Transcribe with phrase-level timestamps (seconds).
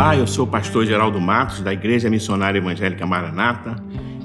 [0.00, 3.76] Olá, eu sou o pastor Geraldo Matos, da Igreja Missionária Evangélica Maranata,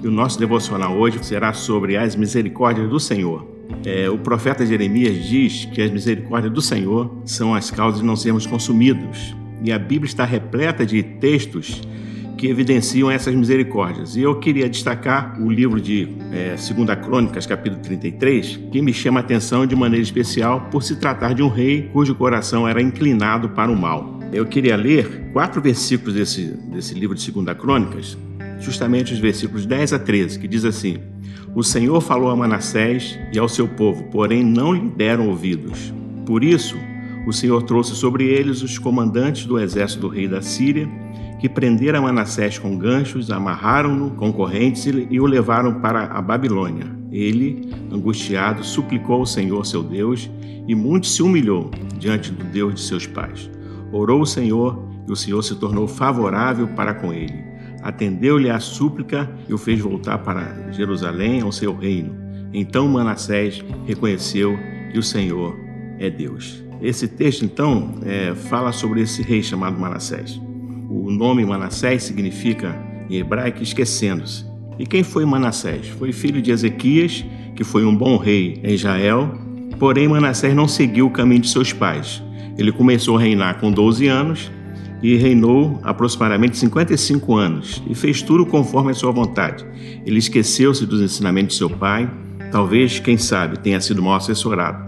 [0.01, 3.46] e o nosso devocional hoje será sobre as misericórdias do Senhor.
[3.85, 8.15] É, o profeta Jeremias diz que as misericórdias do Senhor são as causas de não
[8.15, 11.81] sermos consumidos, e a Bíblia está repleta de textos
[12.37, 14.15] que evidenciam essas misericórdias.
[14.15, 19.20] E eu queria destacar o livro de é, 2 Crônicas, capítulo 33, que me chama
[19.20, 23.50] a atenção de maneira especial por se tratar de um rei cujo coração era inclinado
[23.50, 24.15] para o mal.
[24.32, 28.18] Eu queria ler quatro versículos desse, desse livro de 2 Crônicas,
[28.60, 30.98] justamente os versículos 10 a 13, que diz assim:
[31.56, 35.94] O Senhor falou a Manassés e ao seu povo, porém não lhe deram ouvidos.
[36.26, 36.76] Por isso,
[37.28, 40.88] o Senhor trouxe sobre eles os comandantes do exército do rei da Síria
[41.40, 46.88] que prenderam Manassés com ganchos, amarraram-no com correntes e o levaram para a Babilônia.
[47.12, 50.30] Ele, angustiado, suplicou ao Senhor seu Deus
[50.68, 53.50] e muito se humilhou diante do Deus de seus pais.
[53.96, 57.46] Orou o Senhor e o Senhor se tornou favorável para com ele.
[57.82, 62.14] Atendeu-lhe a súplica e o fez voltar para Jerusalém, ao seu reino.
[62.54, 64.60] Então Manassés reconheceu
[64.92, 65.56] que o Senhor
[65.98, 66.62] é Deus.
[66.82, 70.42] Esse texto, então, é, fala sobre esse rei chamado Manassés.
[70.90, 72.78] O nome Manassés significa,
[73.10, 74.46] em hebraico, esquecendo-se.
[74.78, 75.88] E quem foi Manassés?
[75.88, 77.23] Foi filho de Ezequias,
[77.56, 79.40] que foi um bom rei em Israel.
[79.80, 82.22] Porém, Manassés não seguiu o caminho de seus pais.
[82.58, 84.52] Ele começou a reinar com 12 anos
[85.02, 89.66] e reinou aproximadamente 55 anos e fez tudo conforme a sua vontade.
[90.06, 92.09] Ele esqueceu-se dos ensinamentos de seu pai,
[92.52, 94.83] talvez, quem sabe, tenha sido mal assessorado.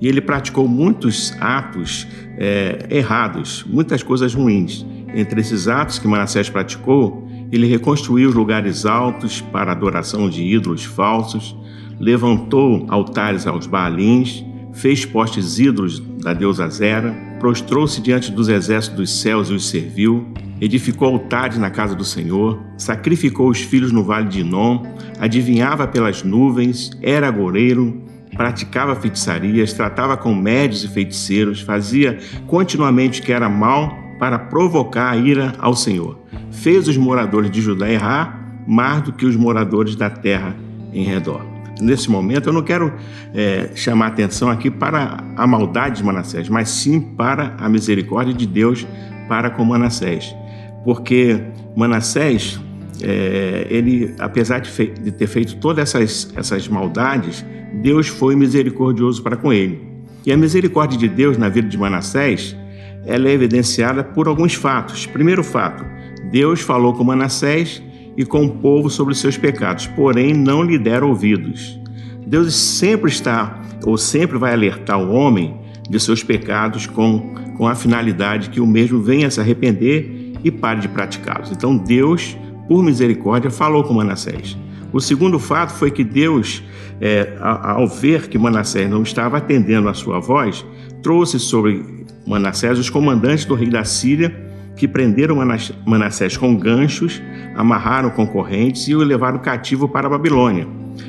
[0.00, 2.06] E ele praticou muitos atos
[2.38, 4.86] é, errados, muitas coisas ruins.
[5.14, 10.84] Entre esses atos que Manassés praticou, ele reconstruiu os lugares altos para adoração de ídolos
[10.84, 11.56] falsos,
[11.98, 14.44] levantou altares aos Baalins,
[14.78, 20.32] fez postes ídolos da deusa Zera, prostrou-se diante dos exércitos dos céus e os serviu,
[20.60, 24.84] edificou altares na casa do Senhor, sacrificou os filhos no vale de Inom,
[25.18, 28.02] adivinhava pelas nuvens, era agoreiro,
[28.36, 35.10] praticava feitiçarias, tratava com médios e feiticeiros, fazia continuamente o que era mal para provocar
[35.10, 36.20] a ira ao Senhor.
[36.50, 40.54] Fez os moradores de Judá errar mais do que os moradores da terra
[40.92, 41.57] em redor.
[41.80, 42.92] Nesse momento, eu não quero
[43.34, 48.46] é, chamar atenção aqui para a maldade de Manassés, mas sim para a misericórdia de
[48.46, 48.86] Deus
[49.28, 50.34] para com Manassés.
[50.84, 51.40] Porque
[51.76, 52.60] Manassés,
[53.02, 57.44] é, ele, apesar de, de, ter feito todas essas, essas maldades,
[57.82, 59.86] Deus foi misericordioso para com ele.
[60.26, 62.56] E a misericórdia de Deus na vida de Manassés
[63.06, 65.06] ela é evidenciada por alguns fatos.
[65.06, 65.84] Primeiro fato,
[66.30, 67.82] Deus falou com Manassés
[68.18, 71.78] e com o povo sobre seus pecados, porém não lhe deram ouvidos.
[72.26, 75.56] Deus sempre está ou sempre vai alertar o homem
[75.88, 80.80] de seus pecados com, com a finalidade que o mesmo venha se arrepender e pare
[80.80, 81.52] de praticá-los.
[81.52, 82.36] Então Deus,
[82.66, 84.58] por misericórdia, falou com Manassés.
[84.92, 86.60] O segundo fato foi que Deus,
[87.00, 90.66] é, ao ver que Manassés não estava atendendo a sua voz,
[91.04, 91.84] trouxe sobre
[92.26, 94.47] Manassés os comandantes do rei da Síria,
[94.78, 95.36] que prenderam
[95.84, 97.20] Manassés com ganchos,
[97.56, 100.68] amarraram com correntes e o levaram cativo para a Babilônia.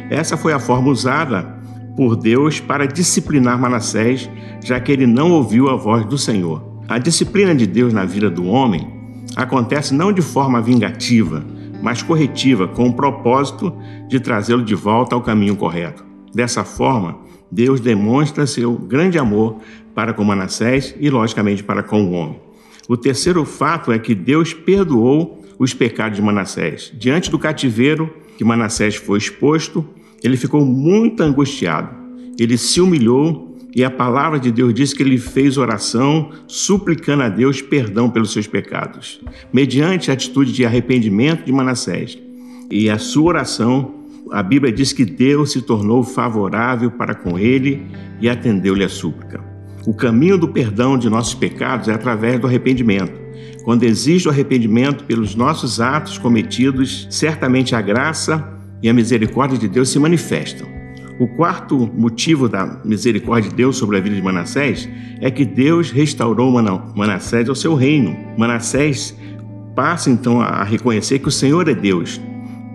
[0.10, 1.58] Essa foi a forma usada
[1.96, 4.30] por Deus para disciplinar Manassés,
[4.64, 6.82] já que ele não ouviu a voz do Senhor.
[6.88, 8.88] A disciplina de Deus na vida do homem
[9.36, 11.46] acontece não de forma vingativa,
[11.82, 13.72] mas corretiva, com o propósito
[14.08, 16.04] de trazê-lo de volta ao caminho correto.
[16.34, 17.20] Dessa forma,
[17.52, 19.58] Deus demonstra seu grande amor
[19.94, 22.49] para com Manassés e, logicamente, para com o homem.
[22.90, 26.92] O terceiro fato é que Deus perdoou os pecados de Manassés.
[26.98, 29.86] Diante do cativeiro que Manassés foi exposto,
[30.24, 31.96] ele ficou muito angustiado.
[32.40, 37.30] Ele se humilhou e a palavra de Deus diz que ele fez oração suplicando a
[37.30, 39.22] Deus perdão pelos seus pecados,
[39.54, 42.18] mediante a atitude de arrependimento de Manassés.
[42.72, 43.94] E a sua oração,
[44.32, 47.86] a Bíblia diz que Deus se tornou favorável para com ele
[48.20, 49.49] e atendeu-lhe a súplica.
[49.90, 53.20] O caminho do perdão de nossos pecados é através do arrependimento.
[53.64, 58.48] Quando existe o arrependimento pelos nossos atos cometidos, certamente a graça
[58.84, 60.68] e a misericórdia de Deus se manifestam.
[61.20, 64.88] O quarto motivo da misericórdia de Deus sobre a vida de Manassés
[65.22, 66.52] é que Deus restaurou
[66.96, 68.16] Manassés ao seu reino.
[68.38, 69.18] Manassés
[69.76, 72.22] passa então a reconhecer que o Senhor é Deus,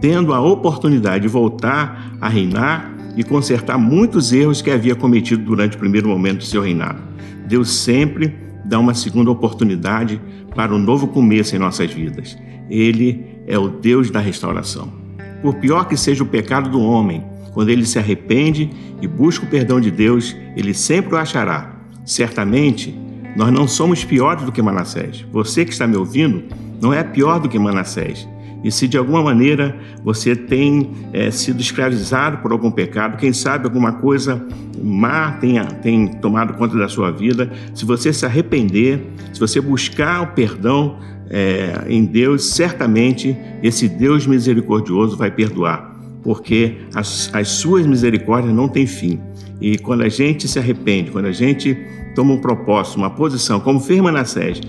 [0.00, 5.76] tendo a oportunidade de voltar a reinar e consertar muitos erros que havia cometido durante
[5.76, 7.00] o primeiro momento do seu reinado.
[7.46, 8.34] Deus sempre
[8.64, 10.20] dá uma segunda oportunidade
[10.54, 12.36] para um novo começo em nossas vidas.
[12.70, 14.92] Ele é o Deus da restauração.
[15.42, 17.22] Por pior que seja o pecado do homem,
[17.52, 18.70] quando ele se arrepende
[19.00, 21.76] e busca o perdão de Deus, ele sempre o achará.
[22.04, 22.98] Certamente,
[23.36, 25.26] Nós não somos piores do que Manassés.
[25.32, 26.44] Você que está me ouvindo
[26.80, 28.28] não é pior do que Manassés.
[28.64, 33.66] E se de alguma maneira você tem é, sido escravizado por algum pecado, quem sabe
[33.66, 34.42] alguma coisa
[34.82, 35.64] má tenha,
[36.20, 41.84] tomado conta da sua vida, se você se arrepender, se você buscar o perdão é,
[41.88, 48.86] em Deus, certamente esse Deus misericordioso vai perdoar, porque as, as suas misericórdias não têm
[48.86, 49.20] fim.
[49.60, 51.76] E quando a gente se arrepende, quando a gente
[52.14, 54.60] toma um propósito, uma posição, como fez Manassés,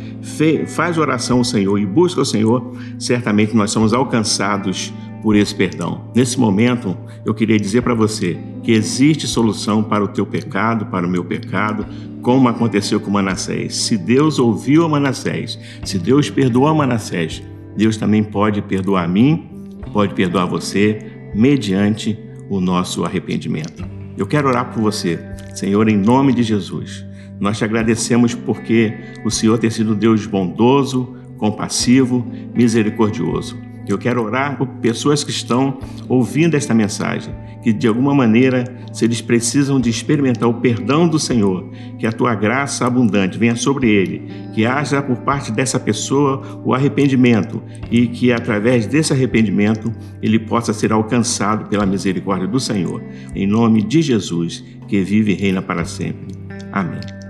[0.67, 6.09] faz oração ao Senhor e busca o Senhor, certamente nós somos alcançados por esse perdão.
[6.13, 6.95] Nesse momento,
[7.25, 11.23] eu queria dizer para você que existe solução para o teu pecado, para o meu
[11.23, 11.85] pecado,
[12.21, 13.75] como aconteceu com Manassés.
[13.75, 17.41] Se Deus ouviu a Manassés, se Deus perdoou a Manassés,
[17.75, 19.47] Deus também pode perdoar a mim,
[19.91, 20.99] pode perdoar você,
[21.33, 22.17] mediante
[22.49, 23.83] o nosso arrependimento.
[24.17, 25.19] Eu quero orar por você,
[25.55, 27.05] Senhor, em nome de Jesus.
[27.39, 28.93] Nós te agradecemos porque
[29.23, 33.57] o Senhor tem sido Deus bondoso, compassivo, misericordioso.
[33.87, 35.79] Eu quero orar por pessoas que estão
[36.09, 41.19] ouvindo esta mensagem, que de alguma maneira, se eles precisam de experimentar o perdão do
[41.19, 44.23] Senhor, que a tua graça abundante venha sobre ele,
[44.53, 47.61] que haja por parte dessa pessoa o arrependimento
[47.91, 53.03] e que através desse arrependimento ele possa ser alcançado pela misericórdia do Senhor.
[53.35, 56.35] Em nome de Jesus, que vive e reina para sempre.
[56.71, 57.24] Amém.